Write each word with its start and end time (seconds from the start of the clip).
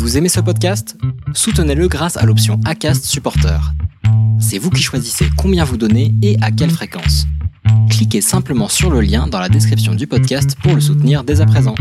Vous 0.00 0.16
aimez 0.16 0.30
ce 0.30 0.40
podcast? 0.40 0.96
Soutenez-le 1.34 1.86
grâce 1.86 2.16
à 2.16 2.24
l'option 2.24 2.58
ACAST 2.64 3.04
Supporter. 3.04 3.60
C'est 4.40 4.56
vous 4.56 4.70
qui 4.70 4.82
choisissez 4.82 5.26
combien 5.36 5.62
vous 5.62 5.76
donnez 5.76 6.14
et 6.22 6.38
à 6.40 6.50
quelle 6.50 6.70
fréquence. 6.70 7.26
Cliquez 7.90 8.22
simplement 8.22 8.68
sur 8.68 8.90
le 8.90 9.02
lien 9.02 9.26
dans 9.26 9.38
la 9.38 9.50
description 9.50 9.94
du 9.94 10.06
podcast 10.06 10.56
pour 10.62 10.74
le 10.74 10.80
soutenir 10.80 11.22
dès 11.22 11.42
à 11.42 11.46
présent. 11.46 11.74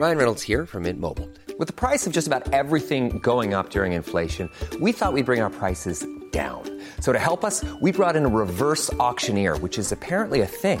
Ryan 0.00 0.16
Reynolds 0.16 0.42
here 0.42 0.66
from 0.66 0.82
Mint 0.82 0.98
Mobile. 0.98 1.28
With 1.60 1.68
the 1.68 1.74
price 1.74 2.08
of 2.08 2.12
just 2.12 2.26
about 2.26 2.52
everything 2.52 3.20
going 3.22 3.54
up 3.54 3.70
during 3.70 3.92
inflation, 3.92 4.50
we 4.80 4.92
thought 4.92 5.12
we'd 5.12 5.24
bring 5.24 5.40
our 5.40 5.50
prices 5.50 6.04
down. 6.32 6.62
So 7.00 7.12
to 7.12 7.20
help 7.20 7.44
us, 7.44 7.64
we 7.80 7.92
brought 7.92 8.16
in 8.16 8.24
a 8.24 8.28
reverse 8.28 8.92
auctioneer, 8.98 9.56
which 9.58 9.78
is 9.78 9.92
apparently 9.92 10.40
a 10.40 10.46
thing. 10.46 10.80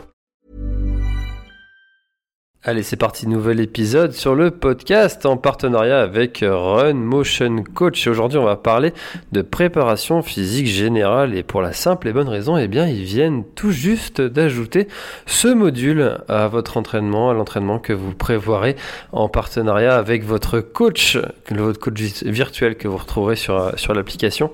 Allez, 2.63 2.83
c'est 2.83 2.95
parti, 2.95 3.27
nouvel 3.27 3.59
épisode 3.59 4.11
sur 4.11 4.35
le 4.35 4.51
podcast 4.51 5.25
en 5.25 5.35
partenariat 5.35 5.99
avec 5.99 6.45
Run 6.47 6.93
Motion 6.93 7.63
Coach. 7.63 8.05
Aujourd'hui, 8.05 8.37
on 8.37 8.45
va 8.45 8.55
parler 8.55 8.93
de 9.31 9.41
préparation 9.41 10.21
physique 10.21 10.67
générale 10.67 11.35
et 11.35 11.41
pour 11.41 11.63
la 11.63 11.73
simple 11.73 12.07
et 12.07 12.13
bonne 12.13 12.29
raison, 12.29 12.57
eh 12.57 12.67
bien, 12.67 12.85
ils 12.85 13.03
viennent 13.03 13.43
tout 13.55 13.71
juste 13.71 14.21
d'ajouter 14.21 14.87
ce 15.25 15.47
module 15.47 16.19
à 16.27 16.47
votre 16.49 16.77
entraînement, 16.77 17.31
à 17.31 17.33
l'entraînement 17.33 17.79
que 17.79 17.93
vous 17.93 18.13
prévoirez 18.13 18.75
en 19.11 19.27
partenariat 19.27 19.97
avec 19.97 20.23
votre 20.23 20.59
coach, 20.59 21.17
votre 21.49 21.79
coach 21.79 21.99
virtuel 22.21 22.75
que 22.75 22.87
vous 22.87 22.97
retrouverez 22.97 23.37
sur, 23.37 23.71
sur 23.79 23.95
l'application. 23.95 24.51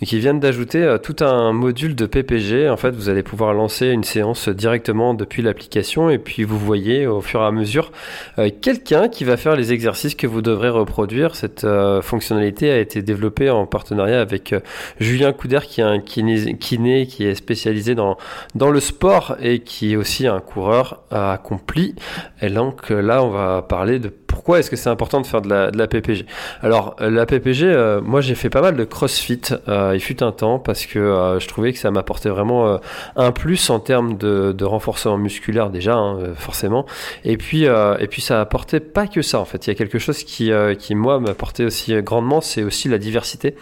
Ils 0.00 0.18
viennent 0.18 0.40
d'ajouter 0.40 0.82
euh, 0.82 0.98
tout 0.98 1.24
un 1.24 1.52
module 1.52 1.94
de 1.94 2.06
PPG. 2.06 2.68
En 2.68 2.76
fait, 2.76 2.90
vous 2.90 3.08
allez 3.08 3.22
pouvoir 3.22 3.54
lancer 3.54 3.86
une 3.86 4.02
séance 4.02 4.48
directement 4.48 5.14
depuis 5.14 5.40
l'application 5.40 6.10
et 6.10 6.18
puis 6.18 6.42
vous 6.42 6.58
voyez 6.58 7.06
au 7.06 7.20
fur 7.20 7.42
et 7.42 7.43
à 7.43 7.43
mesure 7.52 7.92
euh, 8.38 8.50
quelqu'un 8.60 9.08
qui 9.08 9.24
va 9.24 9.36
faire 9.36 9.56
les 9.56 9.72
exercices 9.72 10.14
que 10.14 10.26
vous 10.26 10.42
devrez 10.42 10.68
reproduire. 10.68 11.36
Cette 11.36 11.64
euh, 11.64 12.02
fonctionnalité 12.02 12.70
a 12.70 12.78
été 12.78 13.02
développée 13.02 13.50
en 13.50 13.66
partenariat 13.66 14.20
avec 14.20 14.52
euh, 14.52 14.60
Julien 15.00 15.32
Couder 15.32 15.60
qui 15.66 15.80
est 15.80 15.84
un 15.84 16.00
kiné, 16.00 16.56
kiné, 16.58 17.06
qui 17.06 17.24
est 17.24 17.34
spécialisé 17.34 17.94
dans, 17.94 18.16
dans 18.54 18.70
le 18.70 18.80
sport 18.80 19.36
et 19.40 19.60
qui 19.60 19.92
est 19.92 19.96
aussi 19.96 20.26
un 20.26 20.40
coureur 20.40 21.02
accompli. 21.10 21.94
Et 22.42 22.50
donc 22.50 22.90
là, 22.90 23.22
on 23.22 23.30
va 23.30 23.62
parler 23.62 23.98
de 23.98 24.08
pourquoi 24.34 24.58
est-ce 24.58 24.68
que 24.68 24.74
c'est 24.74 24.90
important 24.90 25.20
de 25.20 25.26
faire 25.26 25.42
de 25.42 25.48
la, 25.48 25.86
PPG 25.86 26.26
Alors, 26.60 26.96
la 26.98 27.24
PPG, 27.24 28.00
moi 28.02 28.20
j'ai 28.20 28.34
fait 28.34 28.50
pas 28.50 28.60
mal 28.60 28.74
de 28.74 28.82
crossfit, 28.82 29.40
il 29.68 30.00
fut 30.00 30.24
un 30.24 30.32
temps, 30.32 30.58
parce 30.58 30.86
que 30.86 31.36
je 31.38 31.46
trouvais 31.46 31.72
que 31.72 31.78
ça 31.78 31.92
m'apportait 31.92 32.30
vraiment 32.30 32.80
un 33.14 33.30
plus 33.30 33.70
en 33.70 33.78
termes 33.78 34.16
de, 34.16 34.50
de 34.50 34.64
renforcement 34.64 35.18
musculaire 35.18 35.70
déjà, 35.70 35.94
hein, 35.94 36.34
forcément. 36.34 36.84
Et 37.24 37.36
puis, 37.36 37.64
et 37.64 38.06
puis 38.08 38.22
ça 38.22 38.40
apportait 38.40 38.80
pas 38.80 39.06
que 39.06 39.22
ça 39.22 39.38
en 39.38 39.44
fait. 39.44 39.66
Il 39.66 39.70
y 39.70 39.72
a 39.72 39.76
quelque 39.76 40.00
chose 40.00 40.24
qui, 40.24 40.50
qui 40.80 40.94
moi 40.96 41.20
m'apportait 41.20 41.64
aussi 41.64 41.94
grandement, 42.02 42.40
c'est 42.40 42.64
aussi 42.64 42.88
la 42.88 42.98
diversité, 42.98 43.54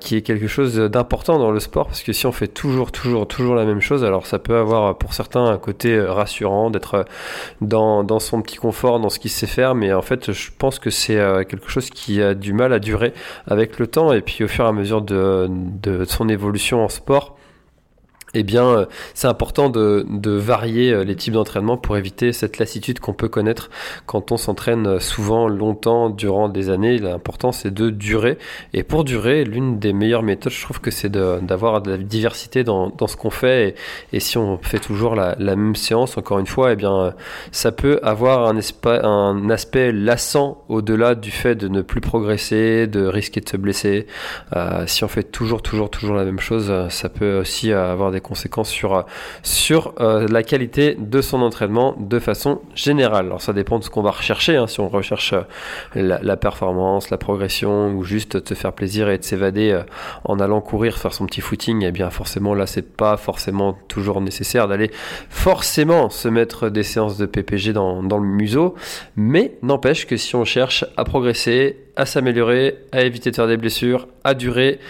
qui 0.00 0.16
est 0.16 0.22
quelque 0.22 0.48
chose 0.48 0.76
d'important 0.76 1.38
dans 1.38 1.50
le 1.50 1.60
sport, 1.60 1.88
parce 1.88 2.02
que 2.02 2.14
si 2.14 2.26
on 2.26 2.32
fait 2.32 2.48
toujours, 2.48 2.90
toujours, 2.90 3.28
toujours 3.28 3.54
la 3.54 3.66
même 3.66 3.82
chose, 3.82 4.02
alors 4.02 4.26
ça 4.26 4.38
peut 4.38 4.56
avoir 4.56 4.96
pour 4.96 5.12
certains 5.12 5.44
un 5.44 5.58
côté 5.58 6.00
rassurant 6.00 6.70
d'être 6.70 7.04
dans, 7.60 8.02
dans 8.02 8.18
son 8.18 8.40
petit 8.40 8.56
confort, 8.56 9.00
dans 9.00 9.10
ce 9.10 9.18
qu'il 9.18 9.30
sait 9.30 9.46
faire, 9.46 9.73
mais 9.74 9.92
en 9.92 10.02
fait, 10.02 10.32
je 10.32 10.50
pense 10.56 10.78
que 10.78 10.90
c'est 10.90 11.16
quelque 11.48 11.68
chose 11.68 11.90
qui 11.90 12.22
a 12.22 12.34
du 12.34 12.52
mal 12.52 12.72
à 12.72 12.78
durer 12.78 13.12
avec 13.46 13.78
le 13.78 13.86
temps. 13.86 14.12
Et 14.12 14.20
puis 14.20 14.44
au 14.44 14.48
fur 14.48 14.64
et 14.64 14.68
à 14.68 14.72
mesure 14.72 15.02
de, 15.02 15.48
de 15.50 16.04
son 16.04 16.28
évolution 16.28 16.84
en 16.84 16.88
sport 16.88 17.36
eh 18.34 18.42
bien, 18.42 18.86
c'est 19.14 19.28
important 19.28 19.70
de, 19.70 20.04
varier 20.24 21.04
les 21.04 21.16
types 21.16 21.34
d'entraînement 21.34 21.76
pour 21.76 21.96
éviter 21.96 22.32
cette 22.32 22.58
lassitude 22.58 22.98
qu'on 22.98 23.12
peut 23.12 23.28
connaître 23.28 23.70
quand 24.06 24.32
on 24.32 24.36
s'entraîne 24.36 24.98
souvent 25.00 25.48
longtemps 25.48 26.10
durant 26.10 26.48
des 26.48 26.70
années. 26.70 26.98
L'important, 26.98 27.52
c'est 27.52 27.72
de 27.72 27.90
durer. 27.90 28.38
Et 28.72 28.82
pour 28.82 29.04
durer, 29.04 29.44
l'une 29.44 29.78
des 29.78 29.92
meilleures 29.92 30.22
méthodes, 30.22 30.52
je 30.52 30.62
trouve 30.62 30.80
que 30.80 30.90
c'est 30.90 31.10
d'avoir 31.10 31.82
de, 31.82 31.92
la 31.92 31.96
diversité 31.96 32.64
dans, 32.64 32.92
ce 33.06 33.16
qu'on 33.16 33.30
fait. 33.30 33.74
Et, 34.12 34.20
si 34.20 34.38
on 34.38 34.58
fait 34.58 34.78
toujours 34.78 35.14
la, 35.14 35.36
même 35.38 35.76
séance, 35.76 36.16
encore 36.16 36.38
une 36.38 36.46
fois, 36.46 36.72
eh 36.72 36.76
bien, 36.76 37.14
ça 37.52 37.72
peut 37.72 38.00
avoir 38.02 38.48
un, 38.48 39.50
aspect 39.50 39.92
lassant 39.92 40.64
au-delà 40.68 41.14
du 41.14 41.30
fait 41.30 41.54
de 41.54 41.68
ne 41.68 41.82
plus 41.82 42.00
progresser, 42.00 42.86
de 42.86 43.06
risquer 43.06 43.40
de 43.40 43.48
se 43.48 43.56
blesser. 43.56 44.06
Euh, 44.56 44.84
si 44.86 45.04
on 45.04 45.08
fait 45.08 45.22
toujours, 45.22 45.62
toujours, 45.62 45.90
toujours 45.90 46.16
la 46.16 46.24
même 46.24 46.40
chose, 46.40 46.72
ça 46.88 47.08
peut 47.08 47.38
aussi 47.38 47.72
avoir 47.72 48.10
des 48.10 48.20
conséquences 48.24 48.70
sur, 48.70 49.04
sur 49.44 49.94
euh, 50.00 50.26
la 50.28 50.42
qualité 50.42 50.96
de 50.98 51.20
son 51.20 51.42
entraînement 51.42 51.94
de 51.98 52.18
façon 52.18 52.60
générale. 52.74 53.26
Alors 53.26 53.42
ça 53.42 53.52
dépend 53.52 53.78
de 53.78 53.84
ce 53.84 53.90
qu'on 53.90 54.02
va 54.02 54.10
rechercher, 54.10 54.56
hein, 54.56 54.66
si 54.66 54.80
on 54.80 54.88
recherche 54.88 55.34
euh, 55.34 56.18
la, 56.20 56.36
performance, 56.36 57.10
la 57.10 57.18
progression 57.18 57.94
ou 57.94 58.02
juste 58.02 58.42
te 58.42 58.54
faire 58.54 58.72
plaisir 58.72 59.08
et 59.08 59.18
de 59.18 59.22
s'évader 59.22 59.70
euh, 59.70 59.82
en 60.24 60.40
allant 60.40 60.60
courir, 60.60 60.98
faire 60.98 61.14
son 61.14 61.26
petit 61.26 61.40
footing, 61.40 61.82
et 61.82 61.88
eh 61.88 61.92
bien 61.92 62.10
forcément 62.10 62.54
là 62.54 62.66
c'est 62.66 62.96
pas 62.96 63.16
forcément 63.16 63.78
toujours 63.86 64.20
nécessaire 64.20 64.66
d'aller 64.66 64.90
forcément 65.28 66.10
se 66.10 66.28
mettre 66.28 66.70
des 66.70 66.82
séances 66.82 67.18
de 67.18 67.26
PPG 67.26 67.72
dans, 67.72 68.02
dans 68.02 68.18
le 68.18 68.26
museau, 68.26 68.74
mais 69.14 69.52
n'empêche 69.62 70.06
que 70.06 70.16
si 70.16 70.34
on 70.34 70.44
cherche 70.44 70.84
à 70.96 71.04
progresser, 71.04 71.83
à 71.96 72.06
s'améliorer, 72.06 72.78
à 72.92 73.02
éviter 73.02 73.30
de 73.30 73.36
faire 73.36 73.46
des 73.46 73.56
blessures, 73.56 74.08
à 74.24 74.34
durer, 74.34 74.80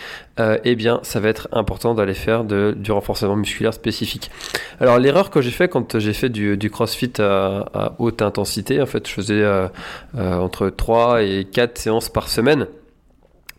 euh, 0.41 0.59
eh 0.65 0.75
bien, 0.75 1.01
ça 1.03 1.21
va 1.21 1.29
être 1.29 1.49
important 1.53 1.95
d'aller 1.95 2.15
faire 2.15 2.45
du 2.45 2.93
renforcement 2.93 3.37
musculaire 3.37 3.75
spécifique. 3.75 4.31
Alors, 4.81 4.99
l'erreur 4.99 5.31
que 5.31 5.41
j'ai 5.41 5.51
fait 5.51 5.69
quand 5.69 5.99
j'ai 5.99 6.13
fait 6.13 6.29
du, 6.29 6.71
crossfit 6.71 7.13
à, 7.19 7.67
à, 7.75 7.93
haute 7.99 8.23
intensité, 8.23 8.81
en 8.81 8.87
fait, 8.87 9.07
je 9.07 9.13
faisais 9.13 9.43
euh, 9.43 9.69
euh, 10.17 10.39
entre 10.39 10.71
3 10.71 11.23
et 11.23 11.45
4 11.45 11.79
séances 11.79 12.09
par 12.09 12.29
semaine. 12.29 12.67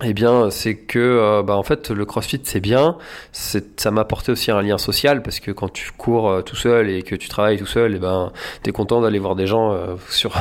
Eh 0.03 0.13
bien, 0.13 0.49
c'est 0.49 0.75
que, 0.75 0.99
euh, 0.99 1.41
bah, 1.41 1.55
en 1.55 1.63
fait, 1.63 1.89
le 1.89 2.03
CrossFit 2.03 2.41
c'est 2.43 2.59
bien. 2.59 2.97
Ça 3.31 3.91
m'a 3.91 4.01
apporté 4.01 4.29
aussi 4.29 4.51
un 4.51 4.61
lien 4.61 4.77
social 4.77 5.21
parce 5.21 5.39
que 5.39 5.51
quand 5.51 5.71
tu 5.71 5.91
cours 5.93 6.29
euh, 6.29 6.41
tout 6.41 6.57
seul 6.57 6.89
et 6.89 7.01
que 7.01 7.15
tu 7.15 7.29
travailles 7.29 7.57
tout 7.57 7.65
seul, 7.65 7.95
eh 7.95 7.99
ben, 7.99 8.33
t'es 8.61 8.73
content 8.73 8.99
d'aller 8.99 9.19
voir 9.19 9.35
des 9.35 9.47
gens 9.47 9.71
euh, 9.71 9.95
sur 10.09 10.33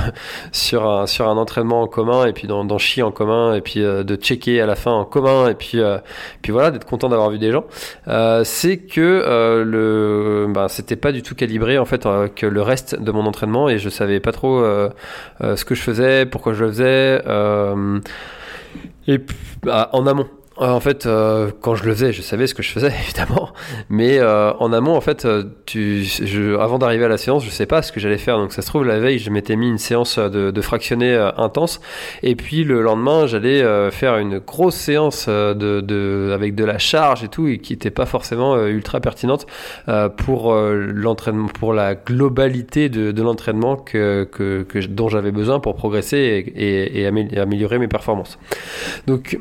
sur 0.51 0.89
un 0.89 1.07
sur 1.07 1.29
un 1.29 1.37
entraînement 1.37 1.83
en 1.83 1.87
commun 1.87 2.27
et 2.27 2.33
puis 2.33 2.49
d'en 2.49 2.79
chier 2.79 3.05
en 3.05 3.13
commun 3.13 3.55
et 3.55 3.61
puis 3.61 3.79
de 3.81 4.17
checker 4.17 4.61
à 4.61 4.67
la 4.67 4.75
fin 4.75 4.91
en 4.91 5.05
commun 5.05 5.49
et 5.49 5.55
puis 5.55 5.81
puis 6.43 6.51
voilà, 6.51 6.73
d'être 6.73 6.85
content 6.87 7.09
d'avoir 7.09 7.31
vu 7.31 7.39
des 7.39 7.53
gens. 7.53 7.65
c'est 8.45 8.79
que 8.79 9.63
le, 9.65 10.49
bah, 10.53 10.67
c'était 10.69 10.97
pas 10.97 11.13
du 11.13 11.23
tout 11.23 11.37
calibré 11.37 11.79
en 11.79 11.85
fait 11.85 12.09
que 12.35 12.47
le 12.47 12.63
reste 12.63 13.01
de 13.01 13.13
mon 13.13 13.25
entraînement 13.25 13.69
et 13.69 13.79
je 13.79 13.89
savais 13.89 14.19
pas 14.19 14.33
trop 14.33 14.65
ce 15.41 15.65
que 15.65 15.77
je 15.77 15.83
faisais, 15.83 16.27
pourquoi 16.27 16.55
je 16.55 16.65
le 16.65 16.71
faisais. 16.73 17.23
Et 19.07 19.19
bah, 19.63 19.91
en 19.93 20.07
amont. 20.07 20.29
En 20.57 20.79
fait, 20.79 21.07
euh, 21.07 21.51
quand 21.61 21.75
je 21.75 21.85
le 21.85 21.93
faisais, 21.95 22.13
je 22.13 22.23
savais 22.23 22.47
ce 22.47 22.55
que 22.55 22.63
je 22.63 22.71
faisais, 22.71 22.93
évidemment. 23.05 23.51
Mais 23.89 24.19
euh, 24.19 24.53
en 24.55 24.73
amont, 24.73 24.95
en 24.95 25.01
fait, 25.01 25.25
euh, 25.25 25.43
tu, 25.67 26.05
je, 26.05 26.57
avant 26.59 26.79
d'arriver 26.79 27.05
à 27.05 27.09
la 27.09 27.19
séance, 27.19 27.45
je 27.45 27.51
sais 27.51 27.67
pas 27.67 27.83
ce 27.83 27.91
que 27.91 27.99
j'allais 27.99 28.19
faire. 28.19 28.39
Donc, 28.39 28.53
ça 28.53 28.63
se 28.63 28.69
trouve, 28.69 28.85
la 28.85 29.01
veille, 29.01 29.19
je 29.19 29.31
m'étais 29.31 29.57
mis 29.57 29.69
une 29.69 29.79
séance 29.79 30.19
de, 30.19 30.53
de 30.53 30.61
fractionné 30.61 31.13
intense. 31.37 31.81
Et 32.23 32.37
puis, 32.37 32.63
le 32.63 32.83
lendemain, 32.83 33.27
j'allais 33.27 33.91
faire 33.91 34.19
une 34.19 34.39
grosse 34.39 34.77
séance 34.77 35.29
de, 35.29 35.81
de, 35.81 36.31
avec 36.33 36.55
de 36.55 36.65
la 36.65 36.79
charge 36.79 37.25
et 37.25 37.29
tout, 37.29 37.49
et 37.49 37.59
qui 37.59 37.73
n'était 37.73 37.91
pas 37.91 38.07
forcément 38.07 38.57
ultra 38.67 39.01
pertinente 39.01 39.47
pour 40.17 40.55
l'entraînement, 40.55 41.49
pour 41.49 41.73
la 41.73 41.95
globalité 41.95 42.89
de, 42.89 43.13
de 43.13 43.23
l'entraînement 43.23 43.77
que, 43.77 44.25
que, 44.31 44.63
que, 44.63 44.79
dont 44.87 45.09
j'avais 45.09 45.33
besoin 45.33 45.61
pour 45.61 45.75
progresser 45.75 46.45
et, 46.55 47.01
et, 47.01 47.03
et 47.03 47.39
améliorer 47.39 47.79
mes 47.79 47.89
performances. 47.89 48.39
Donc, 49.07 49.39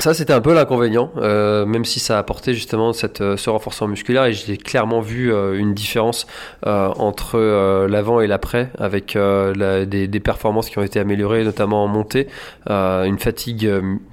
ça, 0.00 0.14
c'était 0.14 0.32
un 0.32 0.40
peu 0.40 0.54
l'inconvénient, 0.54 1.10
euh, 1.16 1.66
même 1.66 1.84
si 1.84 2.00
ça 2.00 2.16
a 2.16 2.18
apporté 2.20 2.54
justement 2.54 2.92
cette, 2.92 3.20
euh, 3.20 3.36
ce 3.36 3.50
renforcement 3.50 3.88
musculaire 3.88 4.24
et 4.24 4.32
j'ai 4.32 4.56
clairement 4.56 5.00
vu 5.00 5.32
euh, 5.32 5.58
une 5.58 5.74
différence 5.74 6.26
entre 6.62 7.86
l'avant 7.86 8.20
et 8.20 8.26
l'après 8.26 8.70
avec 8.78 9.16
des, 9.16 10.20
performances 10.20 10.68
qui 10.70 10.78
ont 10.78 10.82
été 10.82 11.00
améliorées, 11.00 11.44
notamment 11.44 11.84
en 11.84 11.88
montée, 11.88 12.28
une 12.68 13.18
fatigue 13.18 13.70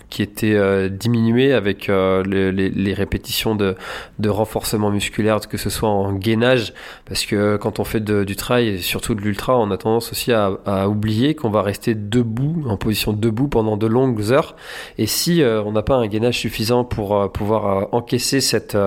qui 0.09 0.21
était 0.21 0.89
diminuée 0.89 1.53
avec 1.53 1.87
les, 1.87 2.93
répétitions 2.93 3.55
de, 3.55 3.75
de, 4.19 4.29
renforcement 4.29 4.89
musculaire, 4.89 5.39
que 5.47 5.57
ce 5.57 5.69
soit 5.69 5.89
en 5.89 6.13
gainage, 6.13 6.73
parce 7.05 7.25
que 7.25 7.57
quand 7.57 7.79
on 7.79 7.83
fait 7.83 8.03
du 8.03 8.35
trail 8.35 8.79
surtout 8.81 9.15
de 9.15 9.21
l'ultra, 9.21 9.57
on 9.57 9.69
a 9.71 9.77
tendance 9.77 10.11
aussi 10.11 10.31
à, 10.31 10.51
à 10.65 10.87
oublier 10.87 11.35
qu'on 11.35 11.49
va 11.49 11.61
rester 11.61 11.93
debout, 11.93 12.63
en 12.67 12.77
position 12.77 13.13
debout 13.13 13.47
pendant 13.47 13.77
de 13.77 13.87
longues 13.87 14.31
heures. 14.31 14.55
Et 14.97 15.07
si 15.07 15.43
on 15.43 15.75
n'a 15.77 15.83
pas 15.83 15.95
un 15.95 16.07
gainage 16.07 16.39
suffisant 16.39 16.83
pour 16.83 17.31
pouvoir 17.31 17.93
encaisser 17.93 18.41
cette, 18.41 18.77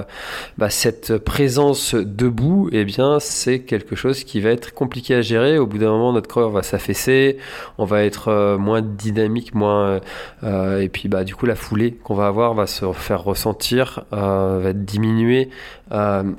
bah, 0.58 0.70
cette 0.70 1.18
présence 1.18 1.94
debout, 1.94 2.68
eh 2.72 2.84
bien 2.84 3.18
c'est 3.20 3.60
quelque 3.60 3.96
chose 3.96 4.24
qui 4.24 4.40
va 4.40 4.50
être 4.50 4.74
compliqué 4.74 5.14
à 5.14 5.22
gérer. 5.22 5.58
Au 5.58 5.66
bout 5.66 5.78
d'un 5.78 5.90
moment, 5.90 6.12
notre 6.12 6.28
corps 6.28 6.50
va 6.50 6.62
s'affaisser, 6.62 7.38
on 7.78 7.84
va 7.84 8.04
être 8.04 8.56
moins 8.58 8.82
dynamique, 8.82 9.54
moins 9.54 10.00
et 10.42 10.88
puis 10.88 11.08
bah 11.08 11.24
du 11.24 11.34
coup 11.34 11.46
la 11.46 11.54
foulée 11.54 11.92
qu'on 11.92 12.14
va 12.14 12.26
avoir 12.26 12.54
va 12.54 12.66
se 12.66 12.90
faire 12.92 13.22
ressentir, 13.22 14.04
va 14.10 14.70
être 14.70 14.84
diminuée. 14.84 15.50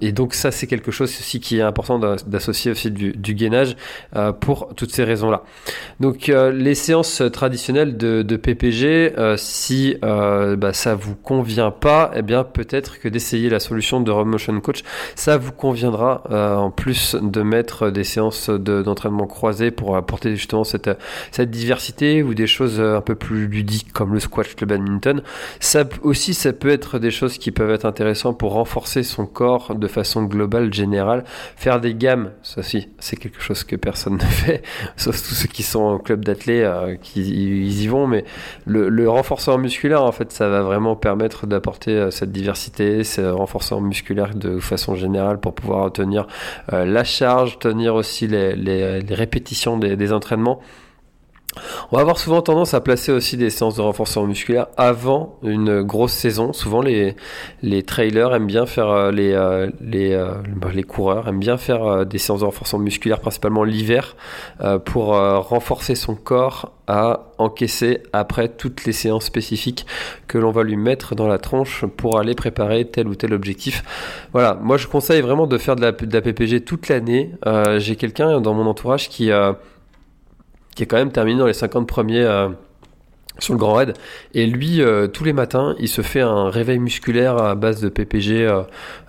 et 0.01 0.11
donc 0.11 0.33
ça 0.33 0.51
c'est 0.51 0.67
quelque 0.67 0.91
chose 0.91 1.09
aussi 1.09 1.39
qui 1.39 1.57
est 1.57 1.61
important 1.61 1.99
d'associer 1.99 2.71
aussi 2.71 2.91
du, 2.91 3.33
gainage 3.33 3.75
pour 4.39 4.73
toutes 4.75 4.91
ces 4.91 5.03
raisons-là. 5.03 5.43
Donc 5.99 6.27
les 6.27 6.75
séances 6.75 7.21
traditionnelles 7.31 7.97
de 7.97 8.35
PPG, 8.35 9.13
si 9.37 9.95
bah, 10.55 10.73
ça 10.73 10.95
vous 10.95 11.15
convient 11.15 11.71
pas, 11.71 12.11
eh 12.15 12.21
bien 12.21 12.43
peut-être 12.43 12.99
que 12.99 13.07
d'essayer 13.07 13.49
la 13.49 13.59
solution 13.59 14.01
de 14.01 14.11
Motion 14.11 14.59
Coach, 14.59 14.83
ça 15.15 15.37
vous 15.37 15.51
conviendra 15.51 16.23
euh, 16.31 16.55
en 16.55 16.71
plus 16.71 17.15
de 17.15 17.41
mettre 17.41 17.89
des 17.89 18.03
séances 18.03 18.49
d'entraînement 18.49 19.27
croisées 19.27 19.71
pour 19.71 19.95
apporter 19.95 20.35
justement 20.35 20.63
cette, 20.63 20.89
cette 21.31 21.49
diversité 21.49 22.23
ou 22.23 22.33
des 22.33 22.47
choses 22.47 22.79
un 22.79 23.01
peu 23.01 23.15
plus 23.15 23.47
ludiques 23.47 23.91
comme 23.93 24.13
le 24.13 24.19
squash, 24.19 24.55
le 24.59 24.67
badminton. 24.67 25.21
Ça 25.59 25.83
aussi, 26.03 26.33
ça 26.33 26.53
peut 26.53 26.69
être 26.69 26.99
des 26.99 27.11
choses 27.11 27.37
qui 27.37 27.51
peuvent 27.51 27.71
être 27.71 27.85
intéressantes 27.85 28.37
pour 28.37 28.53
renforcer 28.53 29.03
son 29.03 29.25
corps 29.25 29.75
de 29.75 29.87
façon 29.87 30.23
globale, 30.23 30.73
générale. 30.73 31.23
Faire 31.55 31.79
des 31.79 31.93
gammes, 31.93 32.31
ça 32.43 32.59
aussi, 32.59 32.89
c'est 32.99 33.17
quelque 33.17 33.41
chose 33.41 33.63
que 33.63 33.75
personne 33.75 34.13
ne 34.17 34.19
fait, 34.19 34.63
sauf 34.97 35.15
tous 35.15 35.35
ceux 35.35 35.47
qui 35.47 35.63
sont 35.63 35.81
en 35.81 35.99
club 35.99 36.23
d'athlètes, 36.23 36.65
euh, 36.65 36.95
qui 37.01 37.21
ils 37.21 37.83
y 37.83 37.87
vont, 37.87 38.07
mais 38.07 38.25
le, 38.65 38.89
le 38.89 39.09
renforcement 39.09 39.57
musculaire, 39.57 40.03
en 40.03 40.11
fait, 40.11 40.30
ça 40.31 40.47
va 40.47 40.61
vraiment 40.61 40.95
permettre 40.95 41.45
d'apporter 41.45 41.91
euh, 41.91 42.11
cette 42.11 42.31
diversité, 42.31 43.03
ce 43.03 43.21
renforcement 43.21 43.81
musculaire 43.81 44.33
de 44.33 44.59
façon 44.59 44.95
générale 44.95 45.39
pour 45.39 45.53
pouvoir 45.53 45.91
tenir 45.91 46.25
euh, 46.71 46.85
la 46.85 47.03
charge, 47.03 47.59
tenir 47.59 47.95
aussi 47.95 48.27
les, 48.27 48.99
répétitions 49.09 49.77
des 49.77 50.13
entraînements. 50.13 50.61
On 51.91 51.97
va 51.97 52.01
avoir 52.01 52.17
souvent 52.17 52.41
tendance 52.41 52.73
à 52.73 52.79
placer 52.79 53.11
aussi 53.11 53.35
des 53.35 53.49
séances 53.49 53.75
de 53.75 53.81
renforcement 53.81 54.25
musculaire 54.25 54.67
avant 54.77 55.37
une 55.43 55.81
grosse 55.81 56.13
saison. 56.13 56.53
Souvent, 56.53 56.81
les, 56.81 57.15
trailers 57.83 58.33
aiment 58.33 58.47
bien 58.47 58.65
faire, 58.65 58.87
euh, 58.87 59.11
les, 59.11 59.33
euh, 59.33 59.69
euh, 59.93 60.35
bah, 60.55 60.69
les 60.73 60.83
coureurs 60.83 61.27
aiment 61.27 61.39
bien 61.39 61.57
faire 61.57 62.05
des 62.05 62.17
séances 62.17 62.39
de 62.39 62.45
renforcement 62.45 62.79
musculaire, 62.79 63.19
principalement 63.19 63.63
l'hiver, 63.63 64.15
pour 64.85 65.07
renforcer 65.07 65.95
son 65.95 66.15
corps 66.15 66.71
à 66.87 67.31
encaisser 67.37 68.03
après 68.11 68.49
toutes 68.49 68.85
les 68.85 68.91
séances 68.91 69.25
spécifiques 69.25 69.85
que 70.27 70.37
l'on 70.37 70.51
va 70.51 70.63
lui 70.63 70.75
mettre 70.75 71.15
dans 71.15 71.27
la 71.27 71.37
tronche 71.37 71.85
pour 71.85 72.19
aller 72.19 72.35
préparer 72.35 72.85
tel 72.85 73.07
ou 73.07 73.15
tel 73.15 73.33
objectif. 73.33 73.83
Voilà, 74.33 74.57
moi 74.61 74.77
je 74.77 74.87
conseille 74.87 75.21
vraiment 75.21 75.47
de 75.47 75.57
faire 75.57 75.75
de 75.75 75.81
la, 75.81 75.91
de 75.91 76.13
la 76.13 76.21
PPG 76.21 76.61
toute 76.61 76.89
l'année. 76.89 77.31
J'ai 77.77 77.95
quelqu'un 77.95 78.41
dans 78.41 78.53
mon 78.53 78.65
entourage 78.65 79.09
qui 79.09 79.31
qui 80.81 80.85
est 80.85 80.87
quand 80.87 80.97
même 80.97 81.11
terminé 81.11 81.37
dans 81.37 81.45
les 81.45 81.53
50 81.53 81.87
premiers 81.87 82.23
euh, 82.23 82.49
sur 83.39 83.53
le 83.53 83.59
Grand 83.59 83.73
Raid. 83.73 83.93
Et 84.33 84.45
lui, 84.45 84.81
euh, 84.81 85.07
tous 85.07 85.23
les 85.23 85.33
matins, 85.33 85.75
il 85.79 85.87
se 85.87 86.01
fait 86.01 86.21
un 86.21 86.49
réveil 86.49 86.79
musculaire 86.79 87.37
à 87.37 87.55
base 87.55 87.81
de 87.81 87.89
PPG 87.89 88.45
euh, 88.45 88.61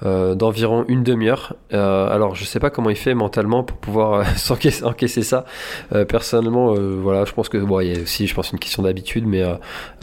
euh, 0.05 0.35
d'environ 0.35 0.85
une 0.89 1.03
demi-heure. 1.03 1.57
alors, 1.71 2.35
je 2.35 2.45
sais 2.45 2.61
pas 2.61 2.71
comment 2.71 2.91
il 2.91 2.97
fait 2.97 3.15
mentalement 3.15 3.63
pour 3.65 3.79
pouvoir 3.79 4.25
encaisser, 4.51 4.85
encaisser, 4.85 5.23
ça. 5.23 5.45
personnellement, 6.09 6.75
voilà, 6.75 7.25
je 7.25 7.33
pense 7.33 7.49
que 7.49 7.59
bon, 7.59 7.81
il 7.81 7.95
y 7.95 7.99
a 7.99 8.03
aussi, 8.03 8.27
je 8.27 8.35
pense, 8.35 8.53
une 8.53 8.59
question 8.59 8.83
d'habitude, 8.83 9.27
mais 9.27 9.45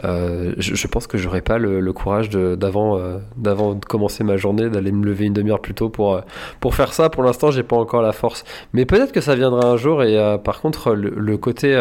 je, 0.03 0.87
pense 0.87 1.07
que 1.07 1.17
j'aurais 1.17 1.41
pas 1.41 1.57
le, 1.57 1.93
courage 1.93 2.29
d'avant, 2.29 2.99
d'avant 3.37 3.73
de 3.73 3.85
commencer 3.85 4.23
ma 4.23 4.37
journée, 4.37 4.69
d'aller 4.69 4.91
me 4.91 5.05
lever 5.05 5.25
une 5.25 5.33
demi-heure 5.33 5.61
plus 5.61 5.73
tôt 5.73 5.89
pour 5.89 6.21
pour 6.59 6.75
faire 6.75 6.93
ça. 6.93 7.09
Pour 7.09 7.23
l'instant, 7.23 7.51
j'ai 7.51 7.63
pas 7.63 7.75
encore 7.75 8.01
la 8.01 8.11
force, 8.11 8.43
mais 8.73 8.85
peut-être 8.85 9.11
que 9.11 9.21
ça 9.21 9.35
viendra 9.35 9.67
un 9.67 9.77
jour. 9.77 10.03
Et 10.03 10.37
par 10.43 10.61
contre, 10.61 10.93
le, 10.93 11.37
côté, 11.37 11.73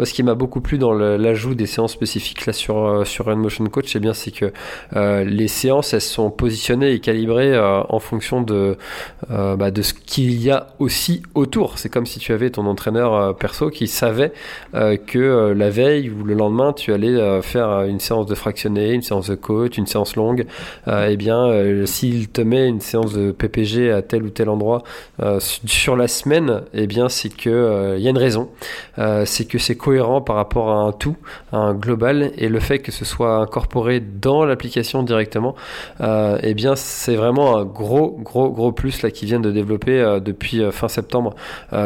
ce 0.00 0.12
qui 0.12 0.22
m'a 0.22 0.34
beaucoup 0.34 0.60
plu 0.60 0.78
dans 0.78 0.92
l'ajout 0.92 1.54
des 1.54 1.66
séances 1.68 1.92
spécifiques 1.92 2.46
là 2.46 2.52
sur 2.52 2.84
euh, 2.84 3.04
sur 3.04 3.34
Motion 3.36 3.64
Coach, 3.66 3.92
c'est 3.92 4.00
bien 4.00 4.14
c'est 4.14 4.32
que 4.32 4.52
euh, 4.96 5.22
les 5.22 5.46
séances 5.46 5.94
elles 5.94 6.00
sont 6.00 6.30
positionnées 6.30 6.92
et 6.92 7.00
calibrées 7.00 7.54
euh, 7.54 7.82
en 7.88 8.00
fonction 8.00 8.42
de 8.42 8.76
bah, 9.28 9.70
de 9.70 9.82
ce 9.82 9.94
qu'il 9.94 10.42
y 10.42 10.50
a 10.50 10.68
aussi 10.78 11.22
autour. 11.34 11.78
C'est 11.78 11.88
comme 11.88 12.06
si 12.06 12.18
tu 12.18 12.32
avais 12.32 12.50
ton 12.50 12.66
entraîneur 12.66 13.36
perso 13.36 13.70
qui 13.70 13.86
savait 13.86 14.32
que 14.72 15.52
la 15.52 15.70
veille 15.70 16.10
ou 16.10 16.24
le 16.24 16.34
lendemain 16.34 16.72
tu 16.72 16.92
allais 16.92 17.42
faire 17.42 17.82
une 17.82 18.00
séance 18.00 18.26
de 18.26 18.34
fractionné, 18.34 18.92
une 18.92 19.02
séance 19.02 19.28
de 19.28 19.34
coach, 19.34 19.76
une 19.76 19.86
séance 19.86 20.16
longue. 20.16 20.46
et 20.86 21.10
eh 21.10 21.16
bien, 21.16 21.84
s'il 21.86 22.28
te 22.28 22.40
met 22.40 22.66
une 22.66 22.80
séance 22.80 23.12
de 23.12 23.32
PPG 23.32 23.92
à 23.92 24.02
tel 24.02 24.22
ou 24.22 24.30
tel 24.30 24.48
endroit 24.48 24.82
sur 25.38 25.96
la 25.96 26.08
semaine, 26.08 26.62
eh 26.72 26.86
bien 26.86 27.08
c'est 27.08 27.34
que 27.34 27.96
il 27.96 28.02
y 28.02 28.06
a 28.06 28.10
une 28.10 28.18
raison. 28.18 28.48
c'est 28.96 29.46
que 29.46 29.58
c'est 29.58 29.76
cohérent 29.76 30.20
par 30.20 30.36
rapport 30.36 30.70
à 30.70 30.76
un 30.76 30.92
tout, 30.92 31.16
global 31.74 32.32
et 32.36 32.48
le 32.48 32.60
fait 32.60 32.78
que 32.78 32.92
ce 32.92 33.04
soit 33.04 33.36
incorporé 33.36 34.00
dans 34.00 34.44
l'application 34.44 35.02
directement, 35.02 35.54
euh, 36.00 36.38
eh 36.42 36.54
bien 36.54 36.76
c'est 36.76 37.16
vraiment 37.16 37.56
un 37.56 37.64
gros 37.64 38.18
gros 38.18 38.50
gros 38.50 38.72
plus 38.72 39.02
là 39.02 39.10
qui 39.10 39.26
viennent 39.26 39.42
de 39.42 39.50
développer 39.50 40.00
euh, 40.00 40.20
depuis 40.20 40.62
euh, 40.62 40.70
fin 40.70 40.88
septembre. 40.88 41.34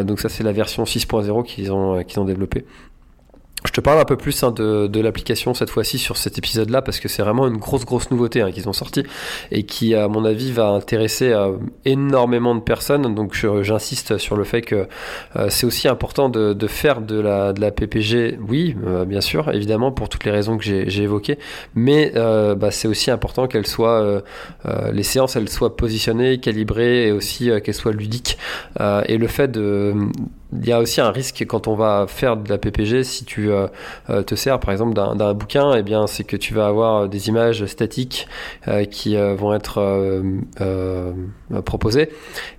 donc 0.05 0.21
ça 0.21 0.29
c'est 0.29 0.45
la 0.45 0.53
version 0.53 0.85
6.0 0.85 1.45
qu'ils 1.45 1.73
ont 1.73 2.03
qu'ils 2.05 2.21
ont 2.21 2.25
développé. 2.25 2.65
Je 3.65 3.73
te 3.73 3.81
parle 3.81 4.01
un 4.01 4.05
peu 4.05 4.17
plus 4.17 4.43
hein, 4.43 4.51
de, 4.51 4.87
de 4.87 5.01
l'application 5.01 5.55
cette 5.55 5.71
fois-ci 5.71 5.99
sur 5.99 6.17
cet 6.17 6.37
épisode-là 6.37 6.83
parce 6.83 6.99
que 6.99 7.09
c'est 7.09 7.23
vraiment 7.23 7.47
une 7.47 7.59
grosse 7.59 7.85
grosse 7.85 8.11
nouveauté 8.11 8.43
hein, 8.43 8.51
qu'ils 8.51 8.69
ont 8.69 8.73
sorti 8.73 9.05
et 9.51 9.63
qui 9.63 9.95
à 9.95 10.09
mon 10.09 10.25
avis 10.25 10.51
va 10.51 10.69
intéresser 10.69 11.33
euh, 11.33 11.53
énormément 11.85 12.55
de 12.55 12.61
personnes. 12.61 13.15
Donc 13.15 13.35
j'insiste 13.63 14.19
sur 14.19 14.37
le 14.37 14.45
fait 14.45 14.63
que 14.63 14.89
euh, 15.37 15.47
c'est 15.49 15.65
aussi 15.65 15.87
important 15.87 16.29
de, 16.29 16.53
de, 16.53 16.67
faire 16.67 17.01
de 17.01 17.21
la, 17.21 17.53
de 17.53 17.61
la 17.61 17.71
PPG, 17.71 18.39
oui 18.47 18.77
euh, 18.87 19.05
bien 19.05 19.21
sûr 19.21 19.51
évidemment 19.53 19.93
pour 19.93 20.09
toutes 20.09 20.25
les 20.25 20.33
raisons 20.33 20.59
que 20.59 20.65
j'ai 20.65 21.03
évoquées, 21.03 21.39
mais 21.75 22.13
bah, 22.15 22.71
c'est 22.71 22.89
aussi 22.89 23.11
important 23.11 23.47
qu'elle 23.47 23.67
soit 23.67 24.23
les 24.93 25.03
séances 25.03 25.37
elles 25.37 25.49
soient 25.49 25.77
positionnées, 25.77 26.39
calibrées 26.39 27.09
et 27.09 27.13
aussi 27.13 27.51
qu'elles 27.63 27.75
soient 27.75 27.93
ludiques. 27.93 28.39
et 29.07 29.19
le 29.19 29.27
fait 29.29 29.49
de 29.49 29.95
il 30.55 30.67
y 30.67 30.73
a 30.73 30.81
aussi 30.81 31.01
un 31.01 31.11
risque 31.11 31.45
quand 31.47 31.67
on 31.67 31.75
va 31.75 32.07
faire 32.09 32.37
de 32.37 32.49
la 32.49 32.59
PPG, 32.59 33.05
si 33.05 33.25
tu 33.25 33.51
euh, 33.51 33.69
euh, 34.11 34.23
te 34.23 34.35
sers 34.35 34.61
par 34.61 34.71
exemple 34.71 34.93
d'un 34.95 35.35
bouquin, 35.35 35.75
eh 35.75 35.83
bien 35.83 36.07
c'est 36.07 36.25
que 36.25 36.37
tu 36.37 36.53
vas 36.53 36.67
avoir 36.67 37.09
des 37.09 37.29
images 37.29 37.65
statiques 37.67 38.29
euh, 38.69 38.85
qui 38.85 39.17
vont 39.17 39.55
être 39.55 40.23
proposées 41.65 42.11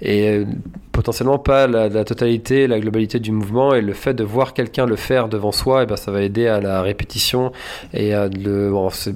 et 0.02 0.44
potentiellement 0.92 1.40
pas 1.40 1.68
la, 1.68 2.04
totalité, 2.04 2.68
la 2.68 2.80
globalité 2.80 3.20
du 3.20 3.32
mouvement 3.32 3.74
et 3.74 3.82
le 3.82 3.94
fait 3.94 4.14
de 4.14 4.24
voir 4.24 4.54
quelqu'un 4.54 4.86
le 4.86 4.96
faire 4.96 5.28
devant 5.28 5.52
soi, 5.52 5.84
eh 5.84 5.86
ben 5.86 5.96
ça 5.96 6.12
va 6.12 6.22
aider 6.22 6.48
à 6.48 6.62
la 6.62 6.82
répétition 6.82 7.52
et 7.94 8.14
à 8.14 8.28
le. 8.28 8.72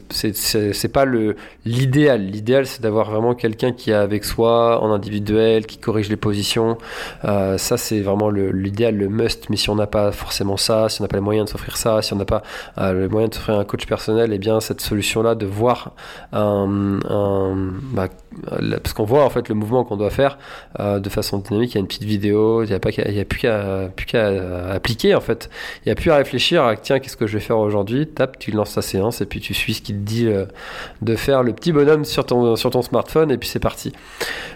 C'est 0.09 0.91
pas 0.91 1.05
le 1.05 1.35
l'idéal. 1.65 2.21
L'idéal 2.25 2.65
c'est 2.65 2.81
d'avoir 2.81 3.09
vraiment 3.09 3.35
quelqu'un 3.35 3.71
qui 3.71 3.91
est 3.91 3.95
avec 3.95 4.23
soi 4.23 4.81
en 4.81 4.91
individuel, 4.91 5.65
qui 5.65 5.77
corrige 5.77 6.09
les 6.09 6.17
positions. 6.17 6.77
Ça 7.23 7.77
c'est 7.77 8.01
vraiment 8.01 8.29
l'idéal, 8.67 8.95
le, 8.95 9.09
must. 9.09 9.49
Mais 9.49 9.57
si 9.57 9.69
on 9.69 9.75
n'a 9.75 9.87
pas 9.87 10.11
forcément 10.11 10.57
ça, 10.57 10.89
si 10.89 11.01
on 11.01 11.03
n'a 11.03 11.07
pas 11.07 11.17
les 11.17 11.23
moyens 11.23 11.45
de 11.45 11.51
s'offrir 11.51 11.77
ça, 11.77 12.01
si 12.01 12.13
on 12.13 12.17
n'a 12.17 12.25
pas 12.25 12.43
euh, 12.77 12.93
le 12.93 13.09
moyen 13.09 13.27
de 13.27 13.33
s'offrir 13.33 13.57
un 13.57 13.65
coach 13.65 13.85
personnel, 13.85 14.31
eh 14.33 14.37
bien 14.37 14.59
cette 14.59 14.81
solution 14.81 15.21
là 15.21 15.35
de 15.35 15.45
voir 15.45 15.93
un, 16.33 16.77
bah, 17.93 18.07
parce 18.83 18.93
qu'on 18.93 19.05
voit 19.05 19.23
en 19.23 19.29
fait 19.29 19.49
le 19.49 19.55
mouvement 19.55 19.83
qu'on 19.83 19.97
doit 19.97 20.09
faire 20.09 20.37
euh, 20.79 20.99
de 20.99 21.09
façon 21.09 21.39
dynamique. 21.39 21.71
Il 21.73 21.75
y 21.75 21.77
a 21.77 21.81
une 21.81 21.87
petite 21.87 22.03
vidéo, 22.03 22.63
il 22.63 22.67
n'y 22.67 22.73
a 22.73 22.77
a 22.77 23.25
plus 23.25 23.39
qu'à, 23.39 23.89
qu'à 24.05 24.71
appliquer 24.71 25.15
en 25.15 25.21
fait. 25.21 25.49
Il 25.85 25.89
n'y 25.89 25.91
a 25.91 25.95
plus 25.95 26.11
à 26.11 26.17
réfléchir 26.17 26.63
à 26.63 26.75
tiens 26.75 26.99
qu'est-ce 26.99 27.17
que 27.17 27.27
je 27.27 27.33
vais 27.33 27.43
faire 27.43 27.57
aujourd'hui? 27.57 28.07
Tape, 28.07 28.39
tu 28.39 28.51
lances 28.51 28.75
ta 28.75 28.81
séance 28.81 29.21
et 29.21 29.25
puis 29.25 29.39
tu 29.39 29.53
suis 29.53 29.73
ce 29.73 29.81
qui 29.81 29.93
te 29.93 29.99
dit 29.99 30.27
euh, 30.27 30.45
de 31.01 31.15
faire 31.15 31.43
le 31.43 31.53
petit 31.53 31.71
bonhomme 31.71 32.05
sur 32.05 32.25
ton 32.25 32.55
sur 32.55 32.69
ton 32.69 32.81
smartphone 32.81 33.31
et 33.31 33.37
puis 33.37 33.49
c'est 33.49 33.59
parti. 33.59 33.93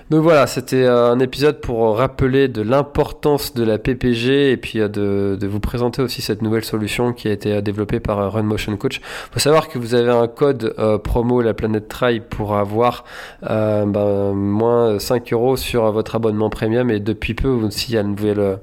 Donc 0.09 0.23
voilà, 0.23 0.45
c'était 0.47 0.83
euh, 0.83 1.11
un 1.11 1.19
épisode 1.19 1.61
pour 1.61 1.97
rappeler 1.97 2.47
de 2.47 2.61
l'importance 2.61 3.53
de 3.53 3.63
la 3.63 3.77
Et 4.03 4.57
puis 4.57 4.79
de, 4.79 5.37
de, 5.39 5.47
vous 5.47 5.59
présenter 5.59 6.01
aussi 6.01 6.21
cette 6.21 6.41
nouvelle 6.41 6.63
solution 6.63 7.13
qui 7.13 7.27
a 7.27 7.31
été 7.31 7.61
développée 7.61 7.99
par 7.99 8.31
Run 8.31 8.43
Motion 8.43 8.75
Coach. 8.77 9.01
Faut 9.31 9.39
savoir 9.39 9.67
que 9.67 9.77
vous 9.77 9.95
avez 9.95 10.11
un 10.11 10.27
code 10.27 10.75
promo 11.03 11.41
la 11.41 11.53
planète 11.53 11.87
Try 11.87 12.19
pour 12.19 12.55
avoir 12.55 13.03
euh, 13.49 13.85
ben, 13.85 14.33
moins 14.33 14.99
5 14.99 15.33
euros 15.33 15.57
sur 15.57 15.91
votre 15.91 16.15
abonnement 16.15 16.49
premium. 16.49 16.89
Et 16.89 16.99
depuis 16.99 17.33
peu 17.33 17.47
aussi, 17.47 17.91
il 17.91 17.95
y 17.95 17.97
a 17.97 18.03
euh, 18.03 18.57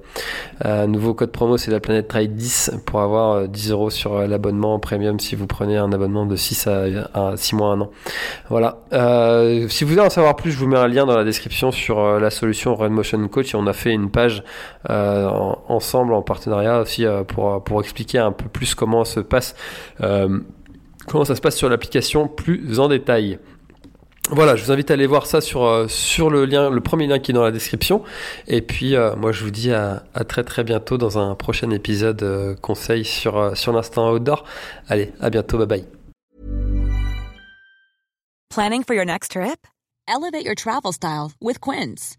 un 0.64 0.86
nouveau 0.86 1.14
code 1.14 1.30
promo, 1.30 1.56
c'est 1.56 1.70
la 1.70 1.80
planète 1.80 2.08
Trade 2.08 2.34
10 2.34 2.72
pour 2.86 3.00
avoir 3.00 3.48
10 3.48 3.70
euh, 3.70 3.72
euros 3.72 3.90
sur 3.90 4.26
l'abonnement 4.26 4.78
premium 4.78 5.18
si 5.20 5.36
vous 5.36 5.46
prenez 5.46 5.76
un 5.76 5.92
abonnement 5.92 6.26
de 6.26 6.36
6 6.36 6.66
à, 6.66 7.36
6 7.36 7.54
mois, 7.54 7.72
un 7.72 7.80
an. 7.82 7.90
Voilà. 8.48 8.78
si 9.68 9.84
vous 9.84 9.90
voulez 9.90 10.02
en 10.02 10.10
savoir 10.10 10.36
plus, 10.36 10.52
je 10.52 10.58
vous 10.58 10.66
mets 10.66 10.78
un 10.78 10.88
lien 10.88 11.06
dans 11.06 11.16
la 11.16 11.24
description 11.24 11.70
sur 11.70 12.18
la 12.18 12.30
solution 12.30 12.74
Run 12.74 12.90
Motion 12.90 13.26
Coach. 13.28 13.54
Et 13.54 13.56
on 13.56 13.66
a 13.66 13.72
fait 13.72 13.92
une 13.92 14.10
page 14.10 14.42
ensemble 15.68 16.14
en 16.14 16.22
partenariat 16.22 16.80
aussi 16.80 17.04
pour, 17.28 17.62
pour 17.62 17.80
expliquer 17.80 18.18
un 18.18 18.32
peu 18.32 18.48
plus 18.48 18.74
comment 18.74 19.04
se 19.04 19.20
passe 19.20 19.54
comment 21.08 21.24
ça 21.24 21.34
se 21.34 21.40
passe 21.40 21.56
sur 21.56 21.68
l'application 21.68 22.28
plus 22.28 22.78
en 22.78 22.88
détail. 22.88 23.38
Voilà, 24.30 24.56
je 24.56 24.64
vous 24.64 24.70
invite 24.70 24.90
à 24.90 24.94
aller 24.94 25.06
voir 25.06 25.26
ça 25.26 25.40
sur, 25.40 25.64
euh, 25.64 25.88
sur 25.88 26.28
le 26.28 26.44
lien, 26.44 26.68
le 26.68 26.80
premier 26.82 27.06
lien 27.06 27.18
qui 27.18 27.30
est 27.30 27.34
dans 27.34 27.42
la 27.42 27.50
description. 27.50 28.04
Et 28.46 28.60
puis, 28.60 28.94
euh, 28.94 29.16
moi, 29.16 29.32
je 29.32 29.42
vous 29.42 29.50
dis 29.50 29.72
à, 29.72 30.04
très 30.28 30.44
très 30.44 30.64
bientôt 30.64 30.98
dans 30.98 31.18
un 31.18 31.34
prochain 31.34 31.70
épisode 31.70 32.22
euh, 32.22 32.54
conseil 32.56 33.06
sur, 33.06 33.38
euh, 33.38 33.54
sur 33.54 33.72
l'instant 33.72 34.12
outdoor. 34.12 34.44
Allez, 34.88 35.12
à 35.20 35.30
bientôt, 35.30 35.56
bye 35.56 35.66
bye. 35.66 35.84
Planning 38.50 38.84
for 38.84 38.94
your 38.94 39.06
next 39.06 39.32
trip? 39.32 39.66
Elevate 40.06 40.44
your 40.44 40.54
travel 40.54 40.92
style 40.92 41.32
with 41.40 41.58
Quince. 41.60 42.18